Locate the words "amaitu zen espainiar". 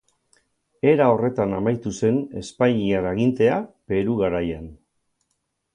1.57-3.05